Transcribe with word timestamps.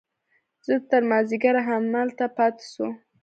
تر 0.89 1.01
مازديګره 1.09 1.61
هملته 1.69 2.25
پاته 2.35 2.63
سو. 2.73 2.87